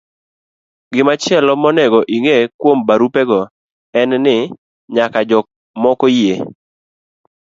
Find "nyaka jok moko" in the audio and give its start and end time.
4.95-6.05